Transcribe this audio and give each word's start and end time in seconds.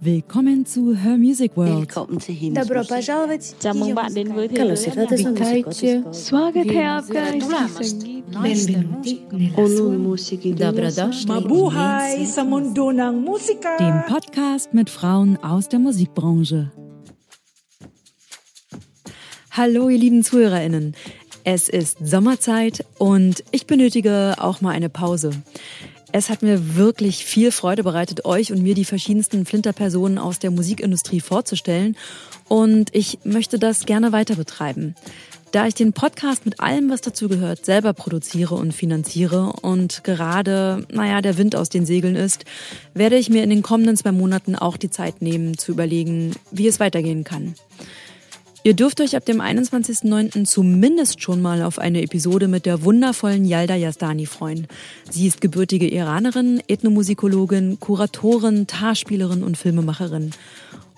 Willkommen 0.00 0.65
zu 0.65 0.95
Her 0.95 1.17
Music 1.17 1.57
World. 1.57 1.79
Willkommen 1.79 2.19
zu 2.19 2.31
Hymns 2.31 2.53
Добро 2.55 2.77
Musik. 2.83 2.89
пожаловать. 2.89 3.41
Chào 3.59 3.73
mừng 3.73 3.95
bạn 3.95 4.13
đến 4.13 4.33
với 4.33 4.47
thế 4.47 4.55
Kalau 4.57 4.75
giới 4.75 4.77
sila 4.77 5.03
âm 5.03 5.33
nhạc. 5.33 5.39
sa 5.39 5.53
Witajcie. 5.53 6.03
Swagat 6.13 6.65
hai 6.67 7.39
guys. 7.79 7.93
Benvenuti 8.43 9.19
nella 9.31 9.57
Onun 9.57 10.03
musiki 10.03 10.53
Dobrodošli 10.53 11.25
Mabuhay 11.27 12.25
sa 12.25 12.43
mundo 12.43 12.91
ng 12.91 13.25
musika. 13.25 13.77
dem 13.79 14.01
Podcast 14.09 14.69
mit 14.73 14.89
Frauen 14.89 15.37
aus 15.41 15.67
der 15.69 15.79
Musikbranche. 15.79 16.69
Hallo, 19.51 19.89
ihr 19.89 19.97
lieben 19.97 20.23
ZuhörerInnen. 20.23 20.93
Es 21.43 21.69
ist 21.69 21.97
Sommerzeit 22.05 22.85
und 22.99 23.43
ich 23.51 23.65
benötige 23.65 24.35
auch 24.37 24.61
mal 24.61 24.71
eine 24.75 24.89
Pause. 24.89 25.31
Es 26.13 26.29
hat 26.29 26.41
mir 26.41 26.75
wirklich 26.75 27.25
viel 27.25 27.51
Freude 27.51 27.83
bereitet, 27.83 28.25
euch 28.25 28.51
und 28.51 28.61
mir 28.61 28.75
die 28.75 28.83
verschiedensten 28.83 29.45
Flinterpersonen 29.45 30.17
aus 30.17 30.39
der 30.39 30.51
Musikindustrie 30.51 31.21
vorzustellen 31.21 31.95
und 32.49 32.93
ich 32.93 33.19
möchte 33.23 33.57
das 33.57 33.85
gerne 33.85 34.11
weiter 34.11 34.35
betreiben. 34.35 34.95
Da 35.51 35.67
ich 35.67 35.73
den 35.73 35.93
Podcast 35.93 36.45
mit 36.45 36.59
allem, 36.59 36.89
was 36.89 37.01
dazu 37.01 37.29
gehört, 37.29 37.65
selber 37.65 37.93
produziere 37.93 38.55
und 38.55 38.73
finanziere 38.73 39.53
und 39.61 40.03
gerade, 40.03 40.85
naja, 40.91 41.21
der 41.21 41.37
Wind 41.37 41.55
aus 41.55 41.69
den 41.69 41.85
Segeln 41.85 42.15
ist, 42.15 42.45
werde 42.93 43.17
ich 43.17 43.29
mir 43.29 43.43
in 43.43 43.49
den 43.49 43.61
kommenden 43.61 43.95
zwei 43.95 44.11
Monaten 44.11 44.55
auch 44.55 44.77
die 44.77 44.89
Zeit 44.89 45.21
nehmen, 45.21 45.57
zu 45.57 45.71
überlegen, 45.71 46.33
wie 46.51 46.67
es 46.67 46.79
weitergehen 46.79 47.23
kann. 47.23 47.55
Ihr 48.63 48.75
dürft 48.75 49.01
euch 49.01 49.15
ab 49.15 49.25
dem 49.25 49.41
21.09. 49.41 50.45
zumindest 50.45 51.23
schon 51.23 51.41
mal 51.41 51.63
auf 51.63 51.79
eine 51.79 52.03
Episode 52.03 52.47
mit 52.47 52.67
der 52.67 52.83
wundervollen 52.83 53.43
Yalda 53.43 53.73
Yazdani 53.73 54.27
freuen. 54.27 54.67
Sie 55.09 55.25
ist 55.25 55.41
gebürtige 55.41 55.87
Iranerin, 55.87 56.61
Ethnomusikologin, 56.67 57.79
Kuratorin, 57.79 58.67
Tarspielerin 58.67 59.41
und 59.41 59.57
Filmemacherin. 59.57 60.29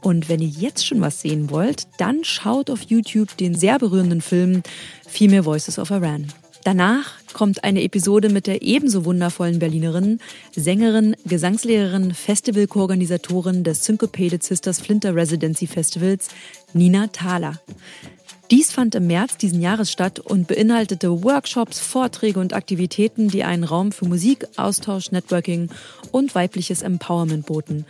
Und 0.00 0.28
wenn 0.28 0.40
ihr 0.40 0.46
jetzt 0.46 0.86
schon 0.86 1.00
was 1.00 1.20
sehen 1.20 1.50
wollt, 1.50 1.88
dann 1.98 2.22
schaut 2.22 2.70
auf 2.70 2.82
YouTube 2.82 3.36
den 3.36 3.56
sehr 3.56 3.80
berührenden 3.80 4.20
Film 4.20 4.62
Female 5.08 5.44
Voices 5.44 5.80
of 5.80 5.90
Iran. 5.90 6.28
Danach 6.64 7.12
kommt 7.32 7.64
eine 7.64 7.82
Episode 7.82 8.28
mit 8.28 8.46
der 8.46 8.62
ebenso 8.62 9.04
wundervollen 9.04 9.58
Berlinerin, 9.58 10.18
Sängerin, 10.54 11.16
Gesangslehrerin, 11.24 12.14
Festivalkoorganisatorin 12.14 13.64
des 13.64 13.84
Syncopated 13.84 14.42
Sisters 14.42 14.80
Flinter 14.80 15.14
Residency 15.14 15.66
Festivals, 15.66 16.28
Nina 16.72 17.06
Thaler. 17.08 17.60
Dies 18.50 18.72
fand 18.72 18.94
im 18.94 19.06
März 19.06 19.36
diesen 19.36 19.60
Jahres 19.60 19.92
statt 19.92 20.20
und 20.20 20.48
beinhaltete 20.48 21.22
Workshops, 21.22 21.80
Vorträge 21.80 22.40
und 22.40 22.54
Aktivitäten, 22.54 23.28
die 23.28 23.44
einen 23.44 23.62
Raum 23.62 23.92
für 23.92 24.06
Musik, 24.06 24.46
Austausch, 24.56 25.10
Networking 25.10 25.68
und 26.12 26.34
weibliches 26.34 26.80
Empowerment 26.80 27.44
boten. 27.44 27.84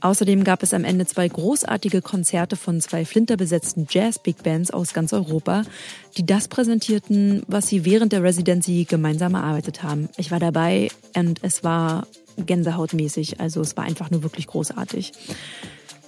Außerdem 0.00 0.44
gab 0.44 0.62
es 0.62 0.72
am 0.72 0.84
Ende 0.84 1.04
zwei 1.04 1.28
großartige 1.28 2.00
Konzerte 2.00 2.56
von 2.56 2.80
zwei 2.80 3.04
flinterbesetzten 3.04 3.86
Jazz-Big 3.90 4.42
Bands 4.42 4.70
aus 4.70 4.94
ganz 4.94 5.12
Europa, 5.12 5.64
die 6.16 6.24
das 6.24 6.48
präsentierten, 6.48 7.42
was 7.46 7.68
sie 7.68 7.84
während 7.84 8.12
der 8.12 8.22
Residency 8.22 8.86
gemeinsam 8.88 9.34
erarbeitet 9.34 9.82
haben. 9.82 10.08
Ich 10.16 10.30
war 10.30 10.38
dabei 10.38 10.88
und 11.14 11.40
es 11.42 11.64
war 11.64 12.06
gänsehautmäßig, 12.38 13.40
also 13.40 13.60
es 13.60 13.76
war 13.76 13.84
einfach 13.84 14.10
nur 14.10 14.22
wirklich 14.22 14.46
großartig. 14.46 15.12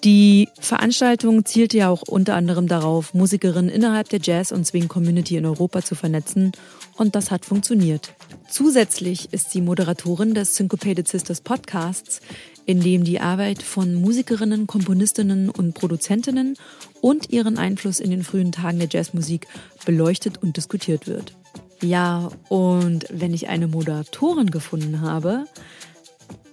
Die 0.05 0.49
Veranstaltung 0.59 1.45
zielte 1.45 1.77
ja 1.77 1.91
auch 1.91 2.01
unter 2.03 2.35
anderem 2.35 2.67
darauf, 2.69 3.13
Musikerinnen 3.13 3.69
innerhalb 3.69 4.09
der 4.09 4.21
Jazz- 4.23 4.51
und 4.51 4.67
Swing-Community 4.67 5.37
in 5.37 5.45
Europa 5.45 5.83
zu 5.83 5.95
vernetzen 5.95 6.53
und 6.97 7.15
das 7.15 7.31
hat 7.31 7.45
funktioniert. 7.45 8.15
Zusätzlich 8.49 9.33
ist 9.33 9.51
sie 9.51 9.61
Moderatorin 9.61 10.33
des 10.33 10.57
Syncopated 10.57 11.07
Sisters 11.07 11.43
Podcasts, 11.43 12.23
in 12.65 12.81
dem 12.81 13.05
die 13.05 13.21
Arbeit 13.21 13.63
von 13.63 13.95
Musikerinnen, 13.95 14.67
Komponistinnen 14.67 15.51
und 15.51 15.75
Produzentinnen 15.75 16.57
und 17.03 17.31
ihren 17.31 17.59
Einfluss 17.59 18.01
in 18.01 18.11
den 18.11 18.23
frühen 18.23 18.53
Tagen 18.53 18.79
der 18.79 18.89
Jazzmusik 18.91 19.49
beleuchtet 19.85 20.43
und 20.43 20.57
diskutiert 20.57 21.09
wird. 21.09 21.37
Ja, 21.83 22.31
und 22.49 23.07
wenn 23.11 23.35
ich 23.35 23.49
eine 23.49 23.67
Moderatorin 23.67 24.51
gefunden 24.51 25.03
habe, 25.03 25.45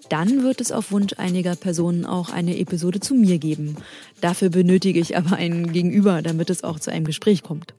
dann 0.09 0.43
wird 0.43 0.61
es 0.61 0.71
auf 0.71 0.91
Wunsch 0.91 1.13
einiger 1.17 1.55
Personen 1.55 2.05
auch 2.05 2.29
eine 2.29 2.57
Episode 2.57 2.99
zu 2.99 3.15
mir 3.15 3.37
geben. 3.37 3.77
Dafür 4.21 4.49
benötige 4.49 4.99
ich 4.99 5.17
aber 5.17 5.35
einen 5.35 5.71
Gegenüber, 5.71 6.21
damit 6.21 6.49
es 6.49 6.63
auch 6.63 6.79
zu 6.79 6.91
einem 6.91 7.05
Gespräch 7.05 7.43
kommt. 7.43 7.73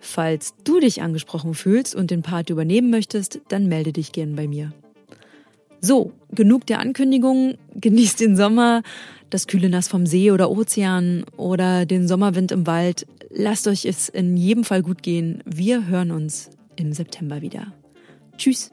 Falls 0.00 0.54
du 0.64 0.80
dich 0.80 1.02
angesprochen 1.02 1.54
fühlst 1.54 1.94
und 1.94 2.10
den 2.10 2.22
Part 2.22 2.50
übernehmen 2.50 2.90
möchtest, 2.90 3.40
dann 3.48 3.66
melde 3.66 3.92
dich 3.92 4.12
gern 4.12 4.36
bei 4.36 4.46
mir. 4.46 4.72
So, 5.80 6.12
genug 6.32 6.66
der 6.66 6.80
Ankündigungen. 6.80 7.56
Genießt 7.74 8.20
den 8.20 8.36
Sommer, 8.36 8.82
das 9.30 9.46
kühle 9.46 9.68
Nass 9.68 9.88
vom 9.88 10.06
See 10.06 10.30
oder 10.30 10.50
Ozean 10.50 11.24
oder 11.36 11.86
den 11.86 12.08
Sommerwind 12.08 12.52
im 12.52 12.66
Wald. 12.66 13.06
Lasst 13.30 13.68
euch 13.68 13.84
es 13.84 14.08
in 14.08 14.36
jedem 14.36 14.64
Fall 14.64 14.82
gut 14.82 15.02
gehen. 15.02 15.42
Wir 15.44 15.86
hören 15.86 16.10
uns 16.10 16.50
im 16.76 16.92
September 16.92 17.42
wieder. 17.42 17.72
Tschüss. 18.36 18.70